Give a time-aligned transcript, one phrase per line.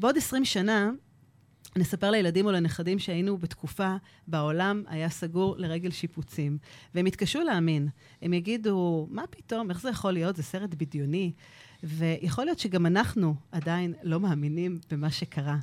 [0.00, 0.90] בעוד 20 שנה,
[1.76, 6.58] נספר לילדים או לנכדים שהיינו בתקופה בעולם היה סגור לרגל שיפוצים.
[6.94, 7.88] והם יתקשו להאמין.
[8.22, 10.36] הם יגידו, מה פתאום, איך זה יכול להיות?
[10.36, 11.32] זה סרט בדיוני.
[11.82, 15.58] ויכול להיות שגם אנחנו עדיין לא מאמינים במה שקרה.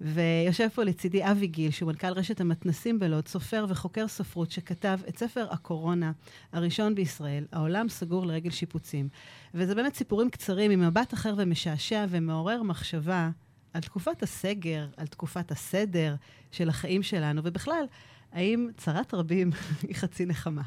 [0.00, 5.18] ויושב פה לצידי אבי גיל, שהוא מנכ"ל רשת המתנסים בלוד, סופר וחוקר ספרות, שכתב את
[5.18, 6.12] ספר הקורונה
[6.52, 9.08] הראשון בישראל, העולם סגור לרגל שיפוצים.
[9.54, 13.30] וזה באמת סיפורים קצרים עם מבט אחר ומשעשע ומעורר מחשבה
[13.72, 16.14] על תקופת הסגר, על תקופת הסדר
[16.52, 17.84] של החיים שלנו, ובכלל,
[18.32, 19.50] האם צרת רבים
[19.88, 20.62] היא חצי נחמה?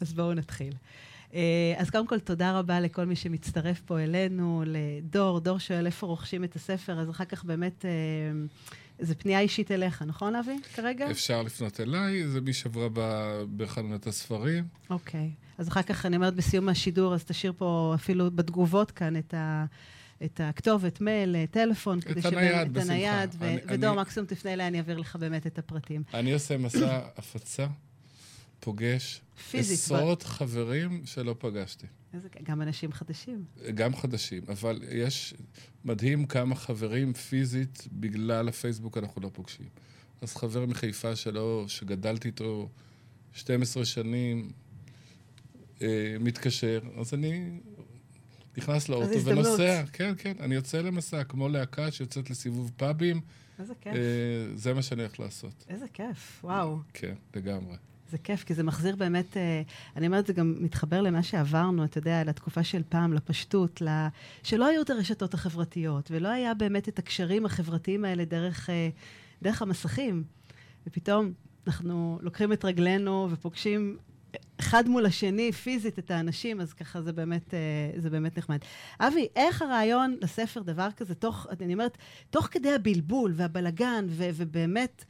[0.00, 0.74] אז בואו נתחיל.
[1.34, 6.06] אה, אז קודם כל, תודה רבה לכל מי שמצטרף פה אלינו, לדור, דור שואל איפה
[6.06, 7.90] רוכשים את הספר, אז אחר כך באמת, אה,
[9.00, 11.10] זו פנייה אישית אליך, נכון, אבי, כרגע?
[11.10, 12.88] אפשר לפנות אליי, זה מי שעברה
[13.56, 14.64] בחנונת הספרים.
[14.90, 15.30] אוקיי.
[15.58, 19.64] אז אחר כך, אני אומרת, בסיום השידור, אז תשאיר פה אפילו בתגובות כאן את ה...
[20.24, 22.84] את הכתובת, מייל, טלפון, את כדי הנייד, בשמחה.
[22.84, 26.02] את הנייד, ו- אני, ודור, מקסימום תפנה אליי, אני אעביר לך באמת את הפרטים.
[26.14, 27.66] אני עושה מסע הפצה,
[28.60, 30.26] פוגש פיזית, עשרות ב...
[30.26, 31.86] חברים שלא פגשתי.
[32.14, 33.44] איזה, גם אנשים חדשים.
[33.74, 35.34] גם חדשים, אבל יש,
[35.84, 39.66] מדהים כמה חברים פיזית, בגלל הפייסבוק אנחנו לא פוגשים.
[40.20, 42.68] אז חבר מחיפה שלו, שגדלתי איתו
[43.32, 44.52] 12 שנים,
[45.82, 47.50] אה, מתקשר, אז אני
[48.56, 49.82] נכנס לאוטו ונוסע.
[49.92, 53.20] כן, כן, אני יוצא למסע, כמו להקה שיוצאת לסיבוב פאבים.
[53.58, 53.92] איזה כיף.
[53.94, 54.00] אה,
[54.54, 55.64] זה מה שאני הולך לעשות.
[55.68, 56.78] איזה כיף, וואו.
[56.92, 57.76] כן, לגמרי.
[58.10, 59.62] זה כיף, כי זה מחזיר באמת, אה,
[59.96, 63.82] אני אומרת, זה גם מתחבר למה שעברנו, אתה יודע, לתקופה של פעם, לפשטות.
[64.42, 68.88] שלא היו את הרשתות החברתיות, ולא היה באמת את הקשרים החברתיים האלה דרך, אה,
[69.42, 70.24] דרך המסכים.
[70.86, 71.32] ופתאום
[71.66, 73.96] אנחנו לוקחים את רגלינו ופוגשים
[74.62, 78.58] אחד מול השני, פיזית, את האנשים, אז ככה זה באמת, אה, זה באמת נחמד.
[79.00, 81.98] אבי, איך הרעיון לספר דבר כזה, תוך, אני אומרת,
[82.30, 85.04] תוך כדי הבלבול והבלגן, ו, ובאמת,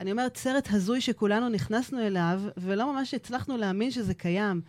[0.00, 4.60] אני אומרת, סרט הזוי שכולנו נכנסנו אליו, ולא ממש הצלחנו להאמין שזה קיים.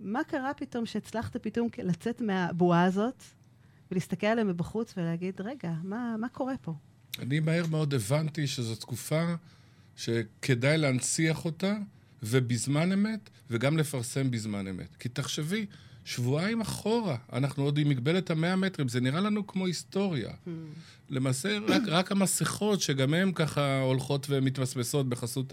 [0.00, 3.22] מה קרה פתאום שהצלחת פתאום לצאת מהבועה הזאת,
[3.90, 6.74] ולהסתכל עליהם מבחוץ ולהגיד, רגע, מה, מה קורה פה?
[7.18, 9.34] אני מהר מאוד הבנתי שזו תקופה
[9.96, 11.76] שכדאי להנציח אותה.
[12.22, 14.96] ובזמן אמת, וגם לפרסם בזמן אמת.
[14.98, 15.66] כי תחשבי,
[16.04, 20.30] שבועיים אחורה, אנחנו עוד עם מגבלת המאה מטרים, זה נראה לנו כמו היסטוריה.
[20.30, 20.50] Hmm.
[21.10, 25.52] למעשה, רק, רק המסכות, שגם הן ככה הולכות ומתמסמסות בחסות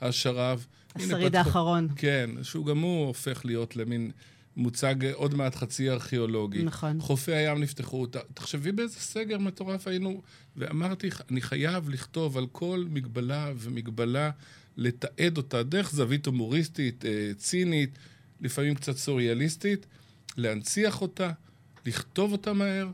[0.00, 0.66] השרב.
[0.96, 1.88] השריד האחרון.
[1.96, 4.10] כן, שהוא גם הוא הופך להיות למין
[4.56, 6.62] מוצג עוד מעט חצי ארכיאולוגי.
[6.62, 7.00] נכון.
[7.00, 8.06] חופי הים נפתחו.
[8.34, 10.22] תחשבי באיזה סגר מטורף היינו,
[10.56, 14.30] ואמרתי, אני חייב לכתוב על כל מגבלה ומגבלה.
[14.76, 17.98] לתעד אותה דרך זווית הומוריסטית, אה, צינית,
[18.40, 19.86] לפעמים קצת סוריאליסטית,
[20.36, 21.30] להנציח אותה,
[21.86, 22.88] לכתוב אותה מהר,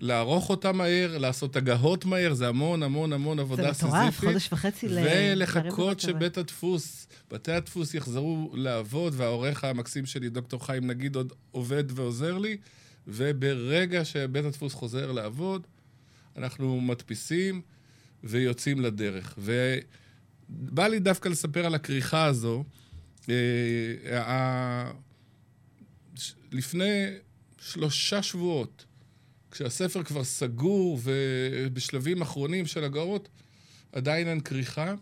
[0.00, 3.90] לערוך אותה מהר, לעשות הגהות מהר, זה המון המון המון עבודה סיזיפית.
[3.90, 4.98] זה מטורף, חודש וחצי ל...
[5.04, 11.84] ולחכות שבית הדפוס, בתי הדפוס יחזרו לעבוד, והעורך המקסים שלי, דוקטור חיים נגיד, עוד עובד
[11.88, 12.56] ועוזר לי,
[13.08, 15.66] וברגע שבית הדפוס חוזר לעבוד,
[16.36, 17.62] אנחנו מדפיסים
[18.24, 19.34] ויוצאים לדרך.
[19.38, 19.78] ו...
[20.48, 22.64] בא לי דווקא לספר על הכריכה הזו.
[23.28, 24.90] אה,
[26.52, 27.06] לפני
[27.58, 28.84] שלושה שבועות,
[29.50, 33.28] כשהספר כבר סגור ובשלבים אחרונים של הגרות,
[33.92, 34.94] עדיין אין כריכה.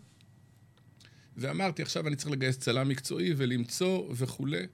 [1.37, 4.65] ואמרתי, עכשיו אני צריך לגייס צלם מקצועי ולמצוא וכולי.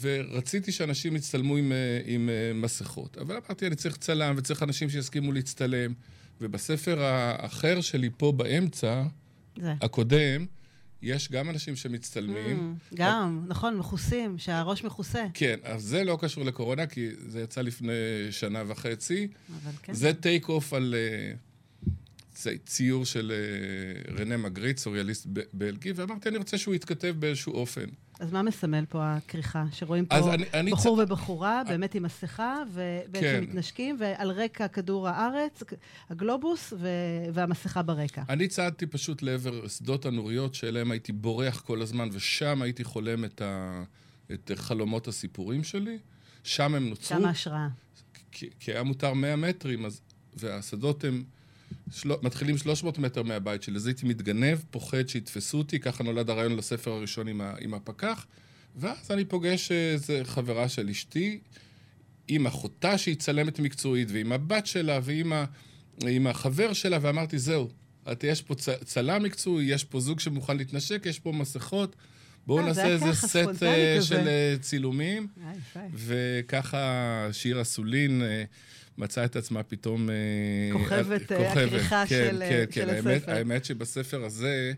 [0.00, 3.18] ורציתי שאנשים יצטלמו עם, אה, עם אה, מסכות.
[3.18, 5.92] אבל אמרתי, אני צריך צלם וצריך אנשים שיסכימו להצטלם.
[6.40, 9.02] ובספר האחר שלי פה באמצע,
[9.60, 9.74] זה.
[9.80, 10.46] הקודם,
[11.02, 12.76] יש גם אנשים שמצטלמים.
[12.92, 13.50] Mm, גם, אבל...
[13.50, 15.26] נכון, מכוסים, שהראש מכוסה.
[15.34, 17.92] כן, אז זה לא קשור לקורונה, כי זה יצא לפני
[18.30, 19.28] שנה וחצי.
[19.62, 19.94] אבל כן.
[19.94, 20.94] זה טייק אוף על
[22.34, 23.32] uh, ציור של
[24.08, 27.84] uh, רנה מגריט, סוריאליסט בלגי, ואמרתי, אני רוצה שהוא יתכתב באיזשהו אופן.
[28.20, 29.64] אז מה מסמל פה הכריכה?
[29.72, 31.00] שרואים פה אני, אני בחור צ...
[31.00, 33.40] ובחורה, באמת עם מסכה, ובעצם כן.
[33.42, 35.62] מתנשקים, ועל רקע כדור הארץ,
[36.10, 36.88] הגלובוס, ו...
[37.32, 38.22] והמסכה ברקע.
[38.28, 43.42] אני צעדתי פשוט לעבר שדות הנוריות, שאליהם הייתי בורח כל הזמן, ושם הייתי חולם את,
[43.42, 43.82] ה...
[44.32, 45.98] את חלומות הסיפורים שלי.
[46.44, 47.18] שם הם נוצרו.
[47.18, 47.68] שם ההשראה.
[48.32, 50.00] כי, כי היה מותר 100 מטרים, אז...
[50.36, 51.24] והשדות הם...
[51.90, 52.10] של...
[52.22, 56.90] מתחילים 300 מטר מהבית שלי, אז הייתי מתגנב, פוחד שיתפסו אותי, ככה נולד הרעיון לספר
[56.90, 57.54] הראשון עם, ה...
[57.60, 58.26] עם הפקח,
[58.76, 61.40] ואז אני פוגש איזה חברה של אשתי,
[62.28, 65.44] עם אחותה שהיא צלמת מקצועית, ועם הבת שלה, ועם ה...
[66.06, 67.68] עם החבר שלה, ואמרתי, זהו,
[68.12, 68.68] את, יש פה צ...
[68.84, 71.96] צלם מקצועי, יש פה זוג שמוכן להתנשק, יש פה מסכות.
[72.46, 75.26] בואו אה, נעשה איזה סט אה, של אה, צילומים.
[75.94, 78.22] וככה שירה סולין
[79.00, 80.10] מצאה את עצמה פתאום...
[80.10, 80.14] אה,
[80.72, 82.88] כוכבת, אה, הכריכה כן, של, כן, של כן.
[82.88, 83.10] הספר.
[83.10, 84.72] האמת, האמת שבספר הזה,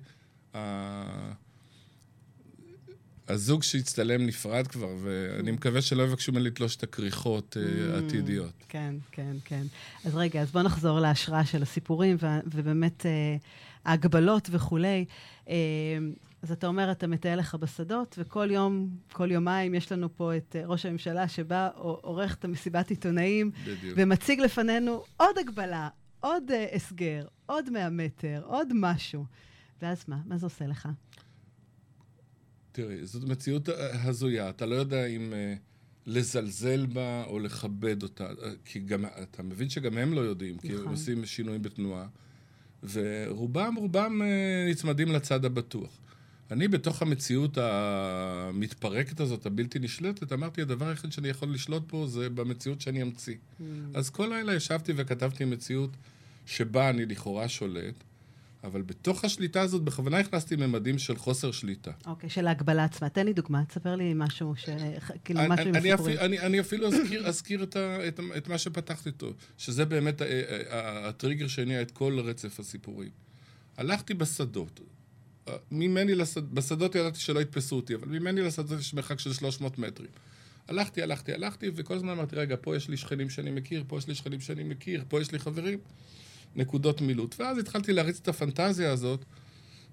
[3.29, 8.53] הזוג שהצטלם נפרד כבר, ואני מקווה שלא יבקשו ממני לתלוש את הכריכות mm, העתידיות.
[8.69, 9.63] כן, כן, כן.
[10.05, 12.17] אז רגע, אז בואו נחזור להשראה של הסיפורים,
[12.47, 13.07] ובאמת
[13.85, 15.05] ההגבלות וכולי.
[16.43, 20.57] אז אתה אומר, אתה מטייל לך בשדות, וכל יום, כל יומיים יש לנו פה את
[20.59, 23.95] uh, ראש הממשלה שבא, עורך את המסיבת עיתונאים, בדיוק.
[23.97, 25.89] ומציג לפנינו עוד הגבלה,
[26.21, 29.25] עוד uh, הסגר, עוד 100 מטר, עוד משהו.
[29.83, 30.19] ואז מה?
[30.27, 30.89] מה זה עושה לך?
[32.73, 34.51] תראי, זאת מציאות אה, הזויה.
[34.51, 35.59] אתה לא יודע אם uh,
[36.07, 38.29] לזלזל בה או לכבד אותה,
[38.65, 40.71] כי גם, אתה מבין שגם הם לא יודעים, נכון.
[40.71, 42.07] כי הם עושים שינויים בתנועה,
[42.83, 46.03] ורובם, רובם uh, נצמדים לצד הבטוח.
[46.53, 52.31] אני בתוך המציאות המתפרקת הזאת, הבלתי נשלטת, אמרתי, הדבר היחיד שאני יכול לשלוט פה זה
[52.31, 53.35] במציאות שאני אמציא.
[53.35, 53.65] Mm.
[53.95, 55.91] אז כל לילה ישבתי וכתבתי מציאות
[56.47, 57.95] שבה אני לכאורה שולט,
[58.65, 61.91] אבל בתוך השליטה הזאת בכוונה הכנסתי ממדים של חוסר שליטה.
[62.07, 63.09] אוקיי, okay, של ההגבלה עצמה.
[63.09, 64.69] תן לי דוגמה, תספר לי משהו, ש...
[65.25, 66.19] כאילו אני, משהו עם הסיפורים.
[66.19, 70.23] אני, אני אפילו אזכיר, אזכיר את, ה, את, את מה שפתחתי איתו, שזה באמת
[70.71, 73.11] הטריגר שהניע את כל רצף הסיפורים.
[73.77, 74.81] הלכתי בשדות,
[75.71, 80.11] ממני לשדות, בשדות ידעתי שלא יתפסו אותי, אבל ממני לשדות יש מרחק של 300 מטרים.
[80.69, 84.09] הלכתי, הלכתי, הלכתי, וכל הזמן אמרתי, רגע, פה יש לי שכנים שאני מכיר, פה יש
[84.09, 85.79] לי שכנים שאני מכיר, פה יש לי חברים.
[86.57, 87.41] נקודות מילוט.
[87.41, 89.25] ואז התחלתי להריץ את הפנטזיה הזאת,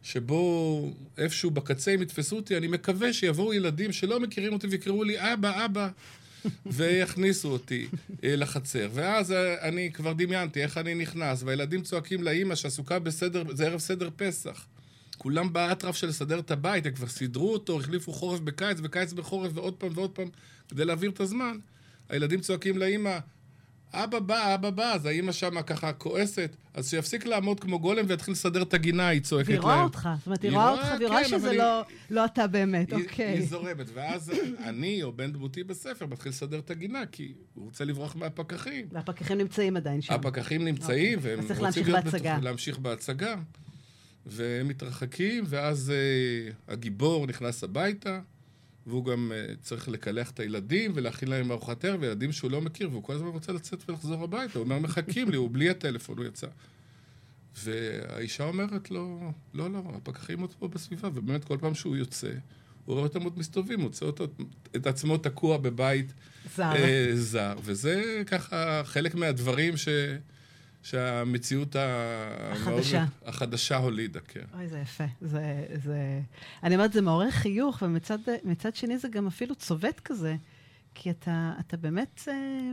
[0.03, 5.33] שבו איפשהו בקצה הם יתפסו אותי, אני מקווה שיבואו ילדים שלא מכירים אותי ויקראו לי,
[5.33, 5.89] אבא, אבא,
[6.65, 7.87] ויכניסו אותי
[8.23, 8.89] אה, לחצר.
[8.93, 13.79] ואז אה, אני כבר דמיינתי איך אני נכנס, והילדים צועקים לאימא שעסוקה בסדר, זה ערב
[13.79, 14.65] סדר פסח.
[15.19, 19.51] כולם באטרף של לסדר את הבית, הם כבר סידרו אותו, החליפו חורף בקיץ וקיץ בחורף
[19.55, 20.27] ועוד פעם ועוד פעם
[20.67, 21.57] כדי להעביר את הזמן.
[22.09, 23.17] הילדים צועקים לאימא,
[23.93, 28.31] אבא בא, אבא בא, אז האימא שמה ככה כועסת, אז שיפסיק לעמוד כמו גולם ויתחיל
[28.31, 29.59] לסדר את הגינה, היא צועקת להם.
[29.59, 32.47] והיא רואה אותך, זאת אומרת, היא רואה אותך, והיא רואה כן, שזה לא, לא אתה
[32.47, 33.25] באמת, אוקיי.
[33.25, 34.31] היא זורמת, ואז
[34.63, 38.87] אני, או בן דמותי בספר, מתחיל לסדר את הגינה, כי הוא רוצה לברוח מהפקחים.
[38.91, 40.13] והפקחים נמצאים עדיין שם.
[40.13, 41.35] הפקחים נמצאים, אוקיי.
[41.35, 41.85] והם רוצים
[42.41, 43.35] להמשיך בהצגה.
[44.25, 48.19] והם מתרחקים, ואז uh, הגיבור נכנס הביתה,
[48.87, 52.89] והוא גם uh, צריך לקלח את הילדים ולהכין להם ארוחת ערב, וילדים שהוא לא מכיר,
[52.91, 54.59] והוא כל הזמן רוצה לצאת ולחזור הביתה.
[54.59, 56.47] הוא אומר, מחכים לי, הוא בלי הטלפון, הוא יצא.
[57.63, 62.31] והאישה אומרת לו, לא, לא, הפקחים עוד פה בסביבה, ובאמת כל פעם שהוא יוצא,
[62.85, 64.27] הוא רואה אותם עוד מסתובבים, מוצא אותו,
[64.75, 66.13] את עצמו תקוע בבית
[66.55, 66.63] זר.
[66.75, 67.55] אה, זר.
[67.63, 69.87] וזה ככה חלק מהדברים ש...
[70.83, 71.75] שהמציאות
[72.51, 74.45] החדשה, החדשה הולידה, כן.
[74.53, 75.03] אוי, זה יפה.
[75.21, 76.21] זה, זה...
[76.63, 80.35] אני אומרת, זה מעורר חיוך, ומצד שני זה גם אפילו צובט כזה,
[80.95, 82.71] כי אתה, אתה באמת אה,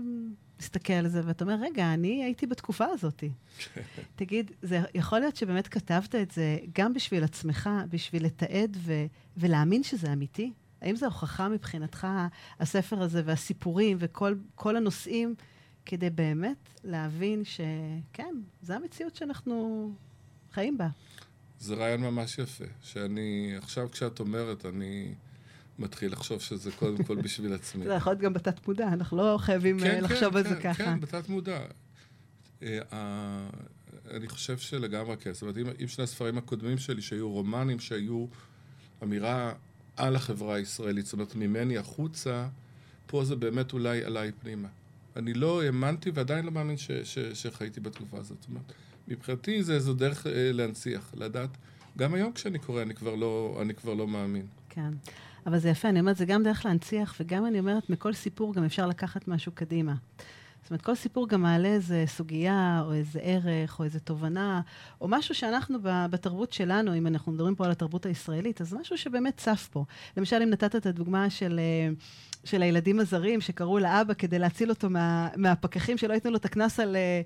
[0.60, 3.24] מסתכל על זה ואתה אומר, רגע, אני הייתי בתקופה הזאת.
[4.16, 8.92] תגיד, זה יכול להיות שבאמת כתבת את זה גם בשביל עצמך, בשביל לתעד ו,
[9.36, 10.52] ולהאמין שזה אמיתי?
[10.82, 12.06] האם זו הוכחה מבחינתך,
[12.60, 15.34] הספר הזה והסיפורים וכל הנושאים?
[15.86, 19.90] כדי באמת להבין שכן, זו המציאות שאנחנו
[20.52, 20.88] חיים בה.
[21.58, 25.14] זה רעיון ממש יפה, שאני, עכשיו כשאת אומרת, אני
[25.78, 27.84] מתחיל לחשוב שזה קודם כל בשביל עצמי.
[27.84, 30.56] זה יכול להיות גם בתת מודע, אנחנו לא חייבים כן, לחשוב כן, על כן, זה
[30.60, 30.84] ככה.
[30.84, 31.58] כן, בתת מודע.
[32.62, 32.80] אה,
[34.10, 35.32] אני חושב שלגמרי כן.
[35.32, 38.26] זאת אומרת, אם שני הספרים הקודמים שלי, שהיו רומנים, שהיו
[39.02, 39.52] אמירה
[39.96, 42.48] על החברה הישראלית, זאת אומרת, ממני החוצה,
[43.06, 44.68] פה זה באמת אולי עליי פנימה.
[45.16, 48.38] אני לא האמנתי ועדיין לא מאמין ש, ש, שחייתי בתקופה הזאת.
[48.40, 48.72] זאת אומרת,
[49.08, 51.50] מבחינתי זה איזו דרך אה, להנציח, לדעת.
[51.98, 54.46] גם היום כשאני קורא, אני כבר לא, אני כבר לא מאמין.
[54.68, 54.90] כן.
[55.46, 58.64] אבל זה יפה, אני אומרת, זה גם דרך להנציח, וגם אני אומרת, מכל סיפור גם
[58.64, 59.94] אפשר לקחת משהו קדימה.
[60.66, 64.60] זאת אומרת, כל סיפור גם מעלה איזה סוגיה, או איזה ערך, או איזה תובנה,
[65.00, 69.36] או משהו שאנחנו בתרבות שלנו, אם אנחנו מדברים פה על התרבות הישראלית, אז משהו שבאמת
[69.36, 69.84] צף פה.
[70.16, 71.94] למשל, אם נתת את הדוגמה של, אה,
[72.44, 76.80] של הילדים הזרים שקראו לאבא כדי להציל אותו מה, מהפקחים, שלא ייתנו לו את הקנס
[76.80, 77.20] על, אה,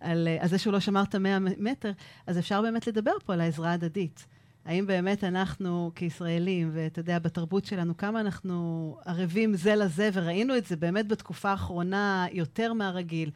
[0.00, 1.92] על, על זה שהוא לא שמר את המאה מטר,
[2.26, 4.26] אז אפשר באמת לדבר פה על העזרה ההדדית.
[4.64, 10.66] האם באמת אנחנו כישראלים, ואתה יודע, בתרבות שלנו, כמה אנחנו ערבים זה לזה, וראינו את
[10.66, 13.30] זה באמת בתקופה האחרונה יותר מהרגיל,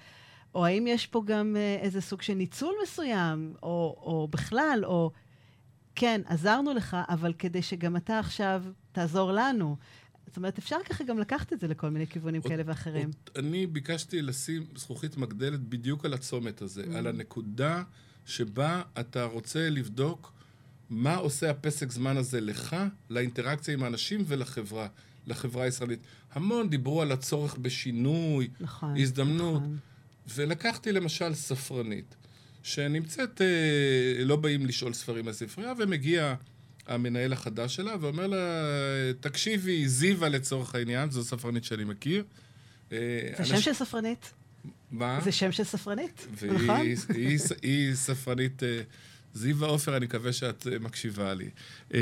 [0.55, 5.11] או האם יש פה גם אה, איזה סוג של ניצול מסוים, או, או בכלל, או
[5.95, 8.63] כן, עזרנו לך, אבל כדי שגם אתה עכשיו
[8.93, 9.77] תעזור לנו.
[10.27, 13.05] זאת אומרת, אפשר ככה גם לקחת את זה לכל מיני כיוונים עוד, כאלה ואחרים.
[13.07, 16.97] עוד, אני ביקשתי לשים זכוכית מגדלת בדיוק על הצומת הזה, mm.
[16.97, 17.83] על הנקודה
[18.27, 20.34] שבה אתה רוצה לבדוק
[20.91, 22.77] מה עושה הפסק זמן הזה לך,
[23.11, 24.87] לאינטראקציה עם האנשים ולחברה,
[25.27, 26.01] לחברה הישראלית.
[26.33, 29.63] המון דיברו על הצורך בשינוי, נכון, הזדמנות.
[29.63, 29.79] נכון.
[30.35, 32.15] ולקחתי למשל ספרנית,
[32.63, 36.35] שנמצאת, אה, לא באים לשאול ספרים מהספרייה, ומגיע
[36.87, 38.37] המנהל החדש שלה ואומר לה,
[39.21, 42.25] תקשיבי, זיווה לצורך העניין, זו ספרנית שאני מכיר.
[42.93, 42.99] אה,
[43.39, 44.33] זה שם של ספרנית.
[44.91, 45.21] מה?
[45.25, 46.81] זה שם של ספרנית, והיא, נכון?
[46.81, 48.81] היא, היא, היא ספרנית, אה,
[49.35, 51.51] זיווה עופר, אני מקווה שאת אה, מקשיבה לי.
[51.95, 52.01] אה,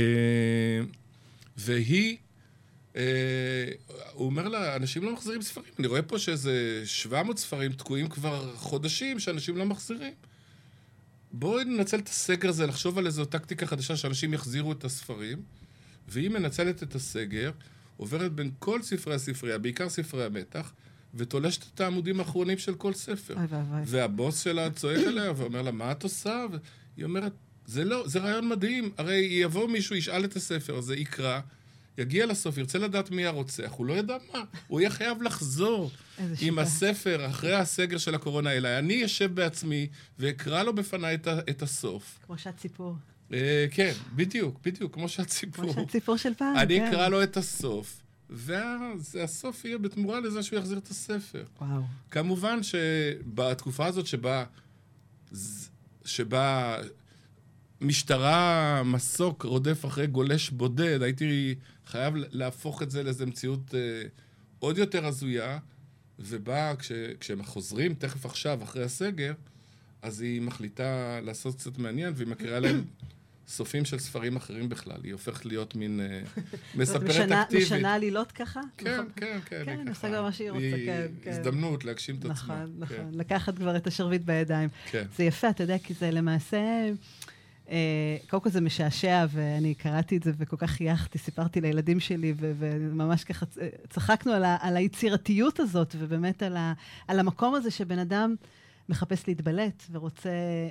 [1.57, 2.17] והיא,
[2.97, 3.03] אה,
[4.13, 5.73] הוא אומר לה, אנשים לא מחזירים ספרים.
[5.79, 10.15] אני רואה פה שאיזה 700 ספרים תקועים כבר חודשים שאנשים לא מחזירים.
[11.33, 15.43] בואי ננצל את הסגר הזה, לחשוב על איזו טקטיקה חדשה שאנשים יחזירו את הספרים,
[16.09, 17.51] והיא מנצלת את הסגר,
[17.97, 20.73] עוברת בין כל ספרי הספרייה, בעיקר ספרי המתח,
[21.15, 23.35] ותולשת את העמודים האחרונים של כל ספר.
[23.87, 26.47] והבוס שלה צועק עליה ואומר לה, מה את עושה?
[26.97, 27.33] והיא אומרת,
[27.67, 28.91] זה לא, זה רעיון מדהים.
[28.99, 31.41] הרי יבוא מישהו, ישאל את הספר הזה, יקרא,
[31.99, 34.45] יגיע לסוף, ירצה לדעת מי הרוצח, הוא לא ידע מה.
[34.67, 35.91] הוא יהיה חייב לחזור
[36.41, 36.59] עם.
[36.59, 38.79] הספר אחרי הסגר של הקורונה אליי.
[38.79, 42.19] אני אשב בעצמי ואקרא לו בפניי את, את הסוף.
[42.27, 42.97] כמו שעת סיפור.
[43.33, 45.65] אה, כן, בדיוק, בדיוק, כמו שהציפור.
[45.65, 46.87] כמו שעת סיפור של פעם, אני כן.
[46.87, 51.45] אקרא לו את הסוף, והסוף יהיה בתמורה לזה שהוא יחזיר את הספר.
[51.61, 51.83] וואו.
[52.11, 54.45] כמובן שבתקופה הזאת שבה,
[56.05, 56.77] שבה
[57.81, 61.55] משטרה מסוק רודף אחרי גולש בודד, הייתי
[61.87, 64.03] חייב להפוך את זה לאיזו מציאות אה,
[64.59, 65.59] עוד יותר הזויה,
[66.19, 69.33] ובה, כש, כשהם חוזרים, תכף עכשיו, אחרי הסגר,
[70.03, 72.85] אז היא מחליטה לעשות קצת מעניין, והיא מקריאה להם
[73.49, 74.97] סופים של ספרים אחרים בכלל.
[75.05, 76.21] היא הופכת להיות מין אה,
[76.81, 77.67] מספרת אקטיבית.
[77.67, 78.61] משנה עלילות ככה?
[78.77, 79.09] כן, נכון?
[79.17, 79.63] כן, כן.
[79.67, 81.31] כן, עושה גם מה שהיא רוצה, כן, כן.
[81.31, 82.33] הזדמנות להגשים את עצמה.
[82.35, 82.57] נכון,
[82.89, 83.11] כן, נכון.
[83.15, 84.69] לקחת כבר את השרביט בידיים.
[84.91, 85.05] כן.
[85.17, 86.91] זה יפה, אתה יודע, כי זה למעשה...
[87.71, 92.35] אה, קודם כל זה משעשע, ואני קראתי את זה וכל כך חייכתי, סיפרתי לילדים שלי,
[92.37, 93.47] ו- וממש ככה
[93.89, 96.73] צחקנו על, ה- על היצירתיות הזאת, ובאמת על, ה-
[97.09, 98.35] על המקום הזה שבן אדם
[98.89, 100.31] מחפש להתבלט ורוצה,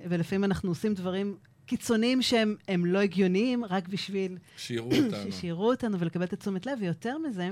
[0.10, 1.36] ולפעמים אנחנו עושים דברים
[1.72, 5.32] קיצוניים שהם הם לא הגיוניים, רק בשביל שיראו אותנו.
[5.32, 7.50] שיראו אותנו ולקבל את התשומת לב, ויותר מזה,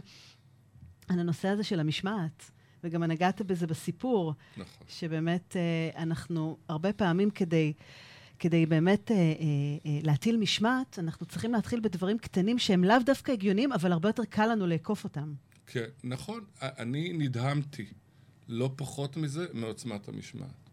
[1.08, 2.52] על הנושא הזה של המשמעת.
[2.84, 4.88] וגם נגעת בזה בסיפור, נכון.
[4.88, 7.74] שבאמת אה, אנחנו הרבה פעמים כדי,
[8.40, 9.22] כדי באמת אה, אה,
[9.86, 14.26] אה, להטיל משמעת, אנחנו צריכים להתחיל בדברים קטנים שהם לאו דווקא הגיוניים, אבל הרבה יותר
[14.26, 15.34] קל לנו לאכוף אותם.
[15.68, 16.44] כן, נכון.
[16.62, 17.86] אני נדהמתי,
[18.48, 20.69] לא פחות מזה, מעוצמת המשמעת.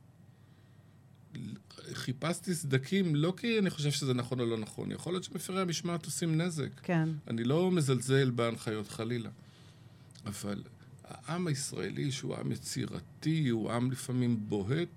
[1.93, 6.05] חיפשתי סדקים, לא כי אני חושב שזה נכון או לא נכון, יכול להיות שמפירי המשמעת
[6.05, 6.69] עושים נזק.
[6.83, 7.09] כן.
[7.31, 9.31] אני לא מזלזל בהנחיות חלילה.
[10.27, 10.63] אבל
[11.05, 14.89] העם הישראלי, שהוא עם יצירתי, הוא עם לפעמים בוהט,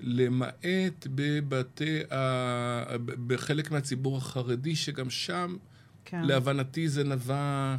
[0.00, 2.96] למעט בבתי, ה...
[3.26, 5.56] בחלק מהציבור החרדי, שגם שם,
[6.04, 6.22] כן.
[6.24, 7.76] להבנתי, זה נבע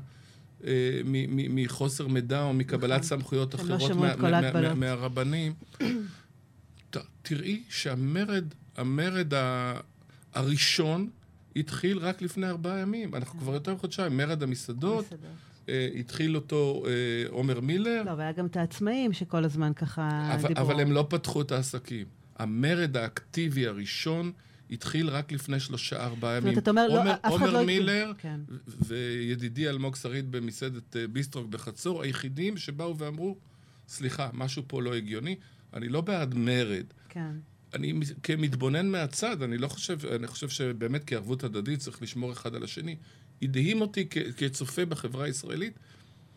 [0.65, 3.03] אה, מחוסר מידע או מקבלת נכון.
[3.03, 4.51] סמכויות לא אחרות מה- מה-.
[4.51, 5.53] מה- מהרבנים.
[6.97, 8.45] ת- תראי שהמרד,
[8.77, 9.79] המרד ה-
[10.33, 11.09] הראשון
[11.55, 13.15] התחיל רק לפני ארבעה ימים.
[13.15, 14.17] אנחנו כבר יותר מחודשיים.
[14.17, 15.27] מרד המסעדות, בסדר.
[15.69, 16.91] אה, התחיל אותו אה,
[17.29, 20.65] עומר מילר, לא, והיה גם את העצמאים שכל הזמן ככה אבל, דיברו.
[20.71, 22.05] אבל הם לא פתחו את העסקים.
[22.39, 24.31] המרד האקטיבי הראשון
[24.71, 26.47] התחיל רק לפני שלושה, ארבעה זאת ימים.
[26.49, 27.59] אומרת, אתה אומר, לא, עומר- אף אחד עומר לא...
[27.59, 27.79] הגביל.
[27.79, 28.39] מילר כן.
[28.87, 33.37] וידידי אלמוג שריד במסעדת אה, ביסטרוק בחצור, היחידים שבאו ואמרו,
[33.87, 35.35] סליחה, משהו פה לא הגיוני,
[35.73, 36.85] אני לא בעד מרד.
[37.09, 37.31] כן.
[37.73, 42.63] אני כמתבונן מהצד, אני לא חושב, אני חושב שבאמת כערבות הדדית צריך לשמור אחד על
[42.63, 42.95] השני.
[43.41, 45.73] הדהים אותי כ- כצופה בחברה הישראלית.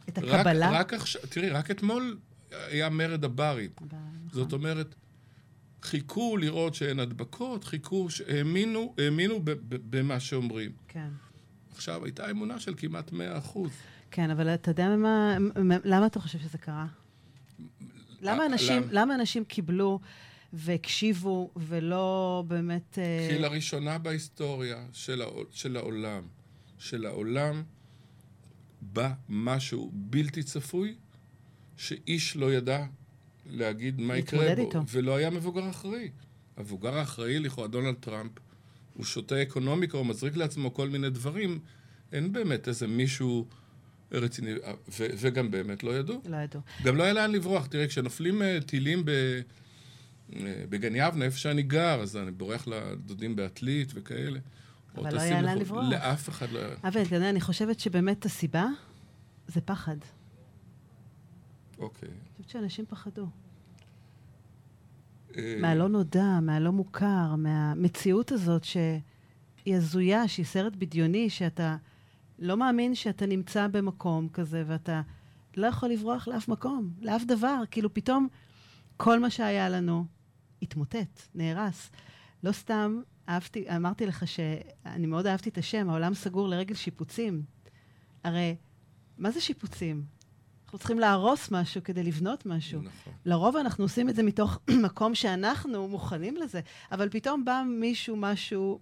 [0.09, 0.71] את רק, הקבלה.
[0.71, 2.19] רק עכשיו, תראי, רק אתמול
[2.51, 3.71] היה מרד הברים.
[3.89, 3.95] ב-
[4.33, 4.95] זאת אומרת,
[5.83, 10.71] חיכו לראות שאין הדבקות, חיכו, האמינו, האמינו במה שאומרים.
[10.89, 11.09] כן.
[11.75, 13.71] עכשיו, הייתה אמונה של כמעט 100 אחוז.
[14.11, 16.87] כן, אבל אתה יודע מה, מ- למה אתה חושב שזה קרה?
[18.23, 18.93] למה אנשים, למה?
[18.93, 20.01] למה אנשים קיבלו
[20.53, 22.99] והקשיבו ולא באמת...
[22.99, 26.23] אה, כי לראשונה בהיסטוריה של, העול, של העולם,
[26.79, 27.63] של העולם,
[28.81, 30.95] בא משהו בלתי צפוי,
[31.77, 32.85] שאיש לא ידע
[33.47, 34.83] להגיד מה יקרה בו, איתו.
[34.89, 36.11] ולא היה מבוגר אחראי.
[36.57, 38.33] המבוגר האחראי, לכאורה דונלד טראמפ,
[38.95, 41.59] הוא שותה אקונומיקה, הוא מזריק לעצמו כל מיני דברים,
[42.13, 43.47] אין באמת איזה מישהו
[44.19, 44.55] רציני,
[44.89, 46.21] ו- וגם באמת לא ידעו.
[46.27, 46.61] לא ידעו.
[46.85, 47.67] גם לא היה לאן לברוח.
[47.67, 49.11] תראה, כשנופלים אה, טילים ב...
[49.11, 54.39] אה, בגן יבנה, איפה שאני גר, אז אני בורח לדודים בעתלית וכאלה.
[54.97, 55.61] אבל לא היה לאן לחו"ל.
[55.61, 55.93] לברוח.
[55.93, 56.75] לאף אחד לא היה.
[56.85, 58.67] אבל אתה יודע, אני חושבת שבאמת הסיבה
[59.49, 59.97] זה פחד.
[61.79, 62.09] אוקיי.
[62.09, 63.27] אני חושבת שאנשים פחדו.
[65.37, 71.77] אה, מהלא נודע, מהלא מוכר, מהמציאות הזאת שהיא הזויה, שהיא סרט בדיוני, שאתה
[72.39, 75.03] לא מאמין שאתה נמצא במקום כזה ואתה
[75.57, 77.63] לא יכול לברוח לאף מקום, לאף דבר.
[77.71, 78.29] כאילו פתאום
[78.97, 80.05] כל מה שהיה לנו
[80.63, 81.91] התמוטט, נהרס.
[82.43, 87.43] לא סתם אהבתי, אמרתי לך שאני מאוד אהבתי את השם, העולם סגור לרגל שיפוצים.
[88.25, 88.57] הרי,
[89.19, 90.05] מה זה שיפוצים?
[90.65, 92.83] אנחנו צריכים להרוס משהו כדי לבנות משהו.
[92.83, 93.13] נכון.
[93.25, 96.61] לרוב אנחנו עושים את זה מתוך מקום שאנחנו מוכנים לזה,
[96.93, 98.81] אבל פתאום בא מישהו, משהו,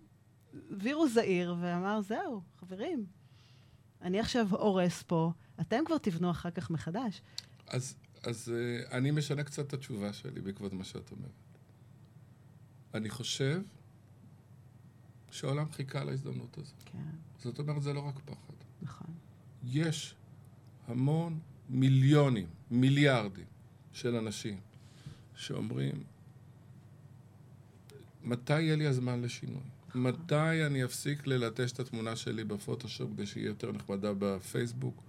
[0.71, 3.07] וירוס זעיר, ואמר, זהו, חברים,
[4.05, 7.23] אני עכשיו הורס פה, אתם כבר תבנו אחר כך מחדש.
[7.67, 11.31] אז, אז uh, אני משנה קצת את התשובה שלי בעקבות מה שאת אומרת.
[12.95, 13.63] אני חושב
[15.31, 16.83] שהעולם חיכה להזדמנות הזאת.
[16.85, 16.99] כן,
[17.39, 18.55] זאת אומרת, זה לא רק פחד.
[18.83, 19.15] נכון.
[19.65, 20.15] יש
[20.87, 23.47] המון מיליונים, מיליארדים
[23.93, 24.61] של אנשים
[25.35, 26.05] שאומרים,
[28.23, 29.74] מתי יהיה לי הזמן לשינוי?
[29.95, 35.03] מתי אני אפסיק ללטש את התמונה שלי בפוטושופ כדי שהיא יותר נחמדה בפייסבוק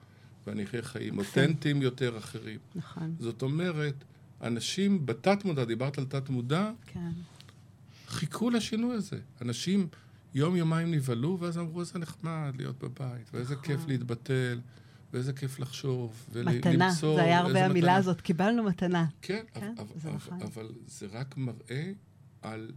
[0.48, 2.60] ואני אחיה חיים אותנטיים יותר אחרים?
[2.76, 4.04] נכון, זאת אומרת,
[4.42, 7.12] אנשים בתת-מודע, דיברת על תת-מודע, כן.
[8.08, 9.20] חיכו לשינוי הזה.
[9.42, 9.88] אנשים
[10.34, 13.66] יום-יומיים נבהלו, ואז אמרו, איזה נחמד להיות בבית, ואיזה נכון.
[13.66, 14.60] כיף להתבטל,
[15.14, 17.16] ואיזה כיף לחשוב, מתנה, ולמצוא...
[17.16, 17.96] זה היה הרבה המילה מתנה.
[17.96, 19.06] הזאת, קיבלנו מתנה.
[19.22, 20.42] כן, כן, אבל, זה אבל, נכון.
[20.42, 21.92] אבל זה רק מראה
[22.42, 22.72] על,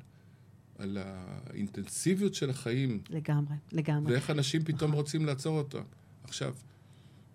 [0.78, 4.12] על האינטנסיביות של החיים, לגמרי, לגמרי.
[4.12, 5.00] ואיך אנשים פתאום נכון.
[5.04, 5.78] רוצים לעצור אותה.
[6.24, 6.54] עכשיו,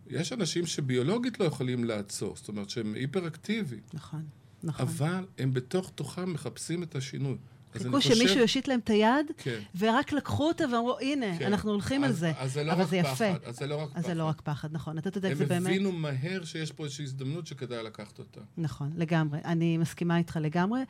[0.07, 4.25] יש אנשים שביולוגית לא יכולים לעצור, זאת אומרת שהם היפר-אקטיביים, נכון,
[4.63, 4.85] נכון.
[4.87, 7.37] אבל הם בתוך תוכם מחפשים את השינוי.
[7.73, 9.59] אז חיכו חושב- שמישהו יושיט להם את היד, כן.
[9.77, 11.45] ורק לקחו אותה ואמרו, הנה, כן.
[11.45, 12.31] אנחנו הולכים על אז- זה.
[12.37, 13.15] אז זה לא אבל רק זה יפה.
[13.15, 14.29] פחד, אז זה לא רק אז זה לא פחד.
[14.29, 14.97] רק פחד, נכון.
[14.97, 15.67] אתה צודק, הם זה באמת...
[15.67, 18.41] הבינו מהר שיש פה איזושהי הזדמנות שכדאי לקחת אותה.
[18.57, 19.39] נכון, לגמרי.
[19.45, 20.81] אני מסכימה איתך לגמרי.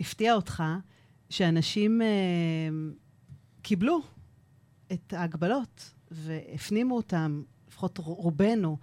[0.00, 0.62] הפתיע אותך
[1.30, 2.06] שאנשים אה,
[3.62, 4.00] קיבלו
[4.92, 8.76] את ההגבלות והפנימו אותם, לפחות רובנו.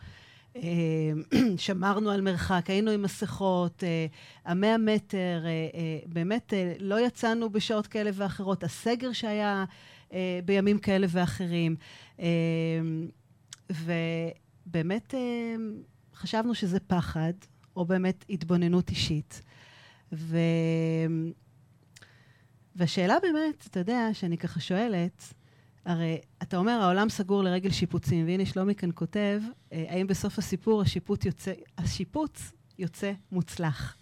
[0.56, 1.12] אה,
[1.58, 4.06] שמרנו על מרחק, היינו עם מסכות, אה,
[4.46, 9.66] המאה מטר, אה, אה, באמת לא יצאנו בשעות כאלה ואחרות, הסגר שהיה
[10.46, 11.76] בימים כאלה ואחרים.
[13.70, 15.14] ובאמת
[16.16, 17.34] חשבנו שזה פחד,
[17.76, 19.42] או באמת התבוננות אישית.
[20.14, 20.38] ו...
[22.78, 25.34] והשאלה באמת, אתה יודע, שאני ככה שואלת,
[25.86, 29.42] הרי אתה אומר, העולם סגור לרגל שיפוצים, והנה שלומי כאן כותב,
[29.74, 33.98] אה, האם בסוף הסיפור השיפוט יוצא, השיפוץ יוצא מוצלח?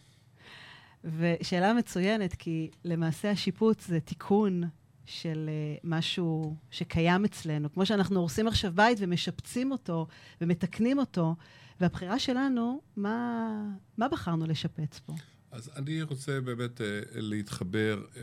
[1.03, 4.63] ושאלה מצוינת, כי למעשה השיפוץ זה תיקון
[5.05, 7.73] של uh, משהו שקיים אצלנו.
[7.73, 10.07] כמו שאנחנו הורסים עכשיו בית ומשפצים אותו
[10.41, 11.35] ומתקנים אותו,
[11.79, 13.49] והבחירה שלנו, מה,
[13.97, 15.13] מה בחרנו לשפץ פה?
[15.55, 18.21] אז אני רוצה באמת אה, להתחבר, אה,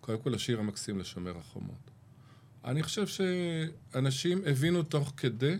[0.00, 1.90] קודם כל לשיר המקסים לשומר החומות.
[2.64, 5.56] אני חושב שאנשים הבינו תוך כדי,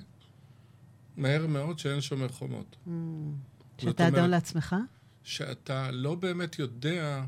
[1.17, 2.77] מהר מאוד, שאין שומר חומות.
[2.87, 2.91] Mm,
[3.79, 4.77] שאתה אדון לעצמך?
[5.23, 7.25] שאתה לא באמת יודע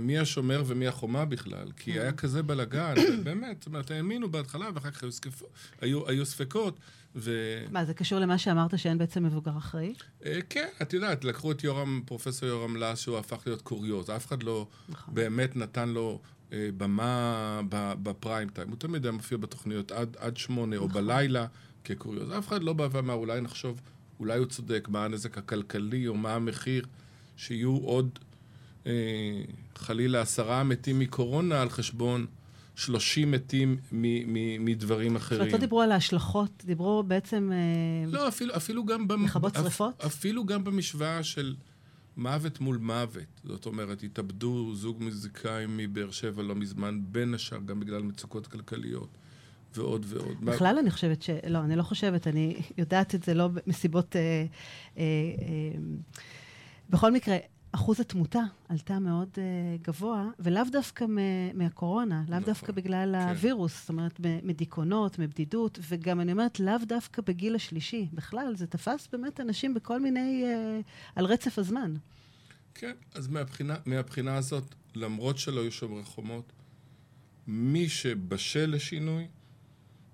[0.00, 1.72] מי השומר ומי החומה בכלל, Mm.
[1.82, 6.26] כי היה כזה בלאגן, באמת, זאת אומרת, האמינו בהתחלה, ואחר כך היו, ספקות, היו, היו
[6.26, 6.78] ספקות,
[7.16, 7.30] ו...
[7.70, 9.94] מה, זה קשור למה שאמרת שאין בעצם מבוגר אחראי?
[10.26, 14.26] אה, כן, את יודעת, לקחו את יורם, פרופסור יורם לס, שהוא הפך להיות קוריוז, אף
[14.26, 15.14] אחד לא נכון.
[15.14, 16.20] באמת נתן לו
[16.52, 18.68] אה, במה ב- בפריים טיים.
[18.68, 21.02] הוא תמיד היה מופיע בתוכניות עד, עד שמונה או נכון.
[21.06, 21.46] בלילה
[21.84, 22.30] כקוריוז.
[22.38, 23.80] אף אחד לא בא ואמר, אולי נחשוב,
[24.20, 26.86] אולי הוא צודק, מה הנזק הכלכלי או מה המחיר,
[27.36, 28.31] שיהיו עוד אה,
[29.76, 32.26] חלילה עשרה מתים מקורונה על חשבון
[32.76, 35.52] שלושים מתים מ- מ- מדברים זאת אחרים.
[35.52, 37.50] לא דיברו על ההשלכות, דיברו בעצם...
[37.52, 39.06] אה, לא, אפילו, אפילו גם...
[39.24, 40.04] לכבות אפ- שריפות?
[40.06, 41.54] אפילו גם במשוואה של
[42.16, 43.22] מוות מול מוות.
[43.44, 49.08] זאת אומרת, התאבדו זוג מוזיקאים מבאר שבע לא מזמן, בין השאר גם בגלל מצוקות כלכליות,
[49.76, 50.36] ועוד ועוד.
[50.40, 51.30] מה- בכלל אני חושבת ש...
[51.48, 54.16] לא, אני לא חושבת, אני יודעת את זה לא מסיבות...
[54.16, 54.44] אה, אה,
[54.98, 55.78] אה,
[56.90, 57.36] בכל מקרה,
[57.72, 59.42] אחוז התמותה עלתה מאוד אה,
[59.82, 63.28] גבוה, ולאו דווקא מ- מהקורונה, לאו נכון, דווקא בגלל כן.
[63.28, 68.08] הווירוס, זאת אומרת, מדיכאונות, מבדידות, וגם אני אומרת, לאו דווקא בגיל השלישי.
[68.12, 70.44] בכלל, זה תפס באמת אנשים בכל מיני...
[70.44, 70.80] אה,
[71.16, 71.94] על רצף הזמן.
[72.74, 76.52] כן, אז מהבחינה, מהבחינה הזאת, למרות שלא היו שומרי חומות,
[77.46, 79.26] מי שבשל לשינוי,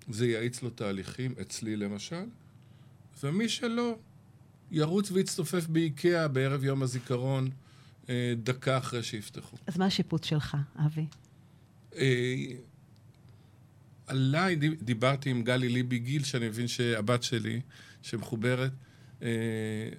[0.09, 2.25] זה יאיץ לו תהליכים, אצלי למשל,
[3.23, 3.97] ומי שלא,
[4.71, 7.49] ירוץ ויצטופף באיקאה בערב יום הזיכרון,
[8.09, 9.57] אה, דקה אחרי שיפתחו.
[9.67, 11.05] אז מה השיפוט שלך, אבי?
[11.95, 12.35] אה,
[14.07, 17.61] עליי, דיב- דיברתי עם גלי ליבי גיל, שאני מבין שהבת שלי,
[18.01, 18.71] שמחוברת,
[19.21, 19.27] אה,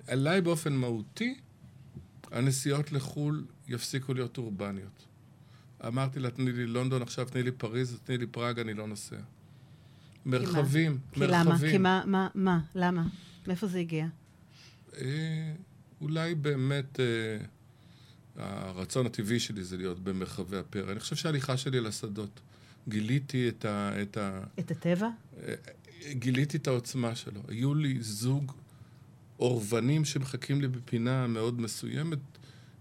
[0.07, 1.35] עליי באופן מהותי,
[2.31, 5.07] הנסיעות לחו"ל יפסיקו להיות אורבניות.
[5.87, 9.17] אמרתי לה, תני לי לונדון עכשיו, תני לי פריז, תני לי פראג, אני לא נוסע.
[10.27, 11.45] מרחבים, כי למה?
[11.45, 11.71] מרחבים.
[11.71, 12.61] כי מה, מה, מה?
[12.75, 13.07] למה?
[13.47, 14.07] מאיפה זה הגיע?
[14.99, 15.53] אה,
[16.01, 17.05] אולי באמת אה,
[18.37, 20.93] הרצון הטבעי שלי זה להיות במרחבי הפרא.
[20.93, 22.41] אני חושב שההליכה שלי לשדות,
[22.89, 24.03] גיליתי את ה...
[24.03, 25.09] את ה את הטבע?
[25.43, 25.55] אה,
[26.13, 27.41] גיליתי את העוצמה שלו.
[27.49, 28.53] היו לי זוג
[29.39, 32.19] אורבנים שמחכים לי בפינה מאוד מסוימת,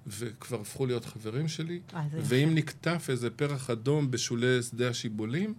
[0.07, 1.79] וכבר הפכו להיות חברים שלי.
[1.93, 2.07] אה.
[2.11, 5.53] ואם נקטף איזה פרח אדום בשולי שדה השיבולים,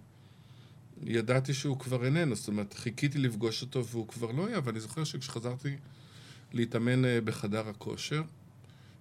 [1.03, 2.35] ידעתי שהוא כבר איננו.
[2.35, 5.75] זאת אומרת, חיכיתי לפגוש אותו והוא כבר לא היה, ואני זוכר שכשחזרתי
[6.53, 8.21] להתאמן אה, בחדר הכושר,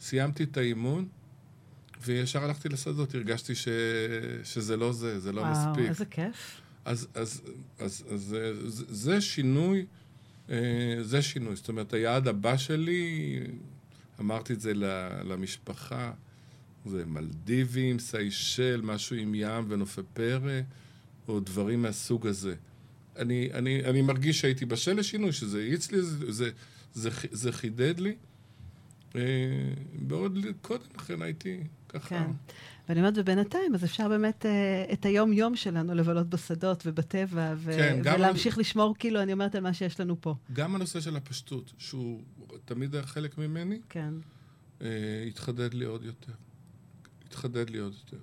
[0.01, 1.09] סיימתי את האימון,
[2.05, 3.69] וישר הלכתי לשדות, הרגשתי ש...
[4.45, 5.89] שזה לא זה, זה לא וואו, מספיק.
[5.89, 6.61] איזה כיף.
[6.85, 7.43] אז, אז,
[7.79, 8.53] אז, אז זה,
[8.89, 9.87] זה שינוי,
[10.51, 11.57] אה, זה שינוי.
[11.57, 13.41] זאת אומרת, היעד הבא שלי,
[14.21, 14.73] אמרתי את זה
[15.25, 16.13] למשפחה,
[16.87, 20.61] זה מלדיבים, סיישל, משהו עם ים ונופי פרא,
[21.29, 22.55] או דברים מהסוג הזה.
[23.17, 26.51] אני, אני, אני מרגיש שהייתי בשל לשינוי, שזה האיץ לי, זה,
[26.95, 28.17] זה, זה, חידד לי.
[29.17, 29.21] אה,
[29.93, 32.09] בעוד קודם לכן הייתי ככה...
[32.09, 32.31] כן.
[32.89, 38.01] ואני אומרת, ובינתיים, אז אפשר באמת אה, את היום-יום שלנו לבלות בשדות ובטבע, ו- כן,
[38.05, 40.35] ולהמשיך לשמור, כאילו, אני אומרת, על מה שיש לנו פה.
[40.53, 42.23] גם הנושא של הפשטות, שהוא
[42.65, 44.15] תמיד היה חלק ממני, כן.
[44.83, 46.33] אה, התחדד לי עוד יותר.
[47.27, 48.23] התחדד לי עוד יותר.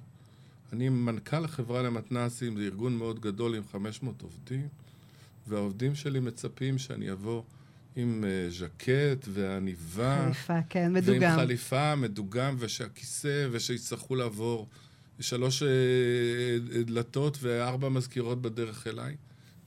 [0.74, 4.68] אני מנכ"ל החברה למתנ"סים, זה ארגון מאוד גדול עם 500 עובדים,
[5.48, 7.44] והעובדים שלי מצפים שאני אבוא
[8.00, 11.36] עם אה, ז'קט ועניבה, חליפה, כן, ועם מדוגם.
[11.36, 14.68] חליפה, מדוגם, ושהכיסא, ושיצטרכו לעבור
[15.20, 15.68] שלוש אה,
[16.76, 19.16] אה, דלתות וארבע מזכירות בדרך אליי.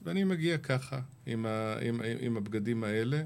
[0.03, 3.23] ואני מגיע ככה, עם, ה, עם, עם, עם הבגדים האלה,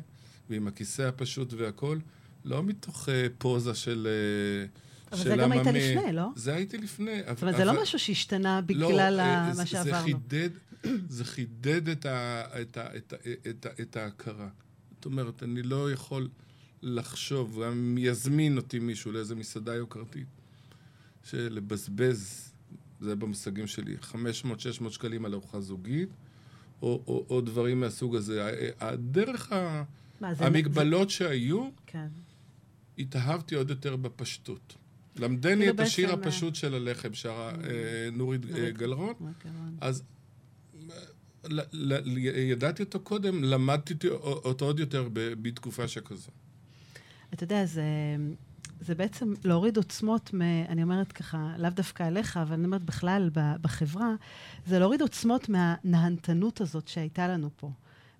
[0.49, 1.99] ועם הכיסא הפשוט והכול,
[2.45, 4.07] לא מתוך אה, פוזה של...
[4.07, 4.67] אה,
[5.11, 5.67] אבל זה גם היית.
[5.67, 6.27] לפני, לא?
[6.35, 7.21] זה הייתי לפני.
[7.27, 10.03] זאת אומרת, זה לא משהו שהשתנה בגלל ה- מה זה שעברנו.
[10.03, 10.49] חידד,
[11.09, 13.15] זה חידד את, ה, את, ה, את, ה,
[13.49, 14.47] את, ה, את ההכרה.
[15.05, 16.29] זאת אומרת, אני לא יכול
[16.81, 20.27] לחשוב, גם אם יזמין אותי מישהו לאיזה מסעדה יוקרתית,
[21.23, 22.51] שלבזבז,
[23.01, 24.15] זה במושגים שלי, 500-600
[24.89, 26.09] שקלים על ארוחה זוגית,
[26.81, 28.49] או, או, או דברים מהסוג הזה.
[28.79, 29.83] הדרך, ה,
[30.21, 32.07] מה, זה- המגבלות שהיו, כן.
[32.97, 34.75] התאהבתי עוד יותר בפשטות.
[35.15, 37.55] למדני את השיר הפשוט של הלחם, שרה אה,
[38.11, 38.77] נורית אה, נורית.
[38.77, 39.13] גלרון.
[39.81, 40.03] אז
[42.49, 46.31] ידעתי אותו קודם, למדתי אותו- עוד יותר ב- בתקופה שכזו.
[47.33, 47.83] אתה יודע, זה,
[48.81, 53.29] זה בעצם להוריד עוצמות, מ, אני אומרת ככה, לאו דווקא עליך, אבל אני אומרת בכלל
[53.33, 54.13] ב- בחברה,
[54.67, 57.71] זה להוריד עוצמות מהנהנתנות הזאת שהייתה לנו פה.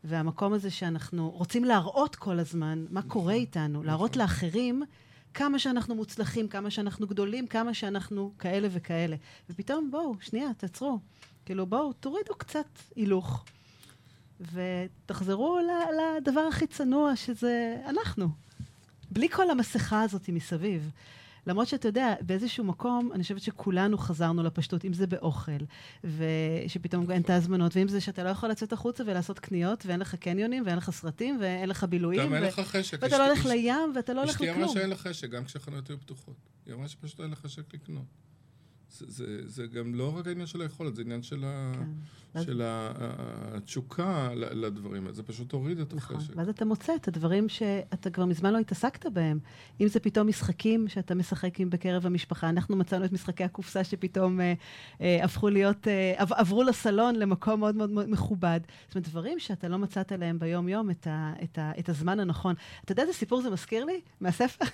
[0.03, 4.83] והמקום הזה שאנחנו רוצים להראות כל הזמן מה קורה איתנו, להראות לאחרים
[5.33, 9.15] כמה שאנחנו מוצלחים, כמה שאנחנו גדולים, כמה שאנחנו כאלה וכאלה.
[9.49, 10.99] ופתאום, בואו, שנייה, תעצרו.
[11.45, 13.45] כאילו, בואו, תורידו קצת הילוך.
[14.53, 15.60] ותחזרו
[16.17, 18.29] לדבר הכי צנוע, שזה אנחנו.
[19.12, 20.91] בלי כל המסכה הזאת מסביב.
[21.47, 25.51] למרות שאתה יודע, באיזשהו מקום, אני חושבת שכולנו חזרנו לפשטות, אם זה באוכל,
[26.03, 30.15] ושפתאום אין את ההזמנות, ואם זה שאתה לא יכול לצאת החוצה ולעשות קניות, ואין לך
[30.15, 32.97] קניונים, ואין לך סרטים, ואין לך בילויים, גם אין לך חשק.
[33.01, 34.73] ואתה לא הולך לים, ואתה לא הולך אשתי אמרה לכלום.
[34.73, 36.36] שאין לך חשק, גם כשהחנויות היו פתוחות.
[36.65, 38.24] היא אמרה שפשוט אין לך חשק לקנות.
[38.91, 41.89] זה, זה, זה גם לא רק העניין של היכולת, זה עניין של, ה, כן.
[42.36, 45.13] ואז- של ה, ה- התשוקה לדברים האלה.
[45.13, 46.15] זה פשוט הוריד את נכון.
[46.15, 46.34] החשק.
[46.38, 49.39] ואז אתה מוצא את הדברים שאתה כבר מזמן לא התעסקת בהם.
[49.82, 52.50] אם זה פתאום משחקים שאתה משחק עם בקרב המשפחה.
[52.50, 54.54] אנחנו מצאנו את משחקי הקופסה שפתאום אה,
[55.02, 58.60] אה, הפכו להיות, אה, עב, עברו לסלון למקום מאוד מאוד מאוד מכובד.
[58.88, 62.56] זאת אומרת, דברים שאתה לא מצאת להם ביום-יום את, ה, את, ה, את הזמן הנכון.
[62.86, 64.02] אתה יודע איזה סיפור זה מזכיר לי?
[64.21, 64.65] מהספר?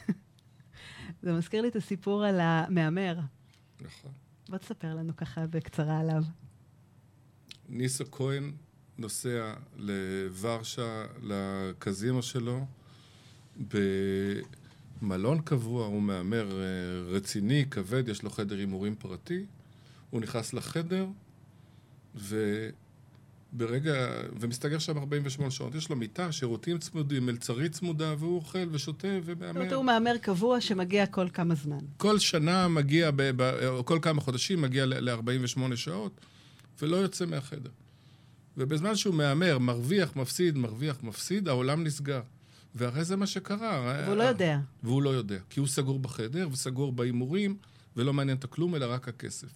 [1.24, 3.16] זה מזכיר לי את הסיפור על המהמר.
[3.82, 4.12] נכון.
[4.50, 6.24] בוא תספר לנו ככה בקצרה עליו.
[7.70, 8.52] ניסו כהן
[8.98, 12.66] נוסע לוורשה, לקזינו שלו,
[15.02, 16.66] במלון קבוע, הוא מהמר אה,
[17.16, 19.46] רציני, כבד, יש לו חדר הימורים פרטי.
[20.10, 21.08] הוא נכנס לחדר,
[23.54, 23.94] וברגע,
[24.40, 25.76] ומסתגר שם 48 שעות.
[25.76, 29.76] יש לו מיטה, שירותים צמודים, מלצרית צמודה, והוא אוכל ושותה זאת אומרת, ומהמר.
[29.76, 31.80] הוא מהמר קבוע שמגיע כל כמה זמן.
[31.98, 36.22] כל שנה מגיע, ב, ב, או כל כמה חודשים מגיע ל-48 שעות,
[36.82, 37.70] ולא יוצא מהחדר.
[38.58, 42.22] ובזמן שהוא מהמר, מרוויח, מפסיד, מרוויח, מפסיד, העולם נסגר.
[42.76, 44.04] והרי זה מה שקרה.
[44.06, 44.60] והוא לא יודע.
[44.84, 47.58] והוא לא יודע, כי הוא סגור בחדר וסגור בהימורים,
[47.96, 49.48] ולא מעניין אותו כלום, אלא רק הכסף.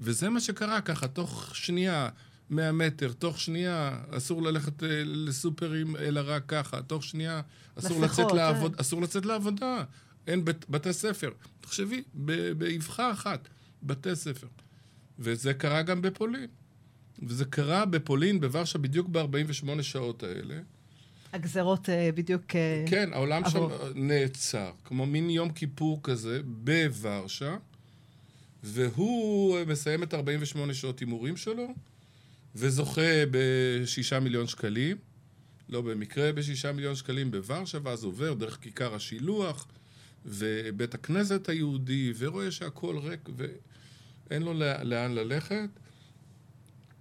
[0.00, 2.08] וזה מה שקרה ככה, תוך שנייה,
[2.50, 7.40] 100 מטר, תוך שנייה, אסור ללכת אה, לסופרים, אלא רק ככה, תוך שנייה,
[7.78, 8.36] אסור מסכות, לצאת, כן.
[8.36, 9.84] לעבוד, אסור לצאת לעבודה.
[10.26, 11.30] אין בית, בתי ספר.
[11.60, 13.48] תחשבי, ב- באבחה אחת,
[13.82, 14.46] בתי ספר.
[15.18, 16.46] וזה קרה גם בפולין.
[17.22, 20.54] וזה קרה בפולין, בוורשה, בדיוק ב-48 שעות האלה.
[21.32, 22.56] הגזרות אה, בדיוק...
[22.56, 23.78] אה, כן, העולם שם עבור.
[23.94, 27.56] נעצר, כמו מין יום כיפור כזה, בוורשה,
[28.62, 31.68] והוא מסיים את 48 שעות הימורים שלו,
[32.54, 34.96] וזוכה בשישה מיליון שקלים,
[35.68, 39.66] לא במקרה בשישה מיליון שקלים בוורשה, ואז עובר דרך כיכר השילוח,
[40.26, 45.68] ובית הכנסת היהודי, ורואה שהכל ריק, ואין לו לא- לאן ללכת,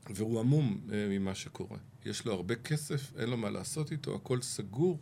[0.09, 1.77] והוא עמום אה, ממה שקורה.
[2.05, 4.99] יש לו הרבה כסף, אין לו מה לעשות איתו, הכל סגור